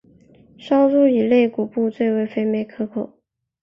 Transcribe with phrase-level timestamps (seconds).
[0.57, 3.19] 烧猪以肋骨部最为肥美可口。